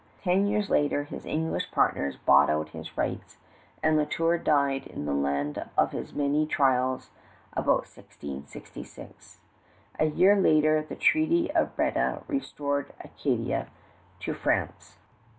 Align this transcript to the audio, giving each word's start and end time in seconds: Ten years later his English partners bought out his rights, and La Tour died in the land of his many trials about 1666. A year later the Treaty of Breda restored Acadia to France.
Ten 0.23 0.47
years 0.47 0.71
later 0.71 1.03
his 1.03 1.27
English 1.27 1.69
partners 1.69 2.17
bought 2.17 2.49
out 2.49 2.69
his 2.69 2.97
rights, 2.97 3.37
and 3.83 3.97
La 3.97 4.05
Tour 4.05 4.39
died 4.39 4.87
in 4.87 5.05
the 5.05 5.13
land 5.13 5.63
of 5.77 5.91
his 5.91 6.11
many 6.15 6.47
trials 6.47 7.11
about 7.53 7.85
1666. 7.95 9.41
A 9.99 10.05
year 10.05 10.35
later 10.35 10.81
the 10.81 10.95
Treaty 10.95 11.51
of 11.51 11.75
Breda 11.75 12.23
restored 12.27 12.91
Acadia 13.01 13.67
to 14.21 14.33
France. 14.33 14.97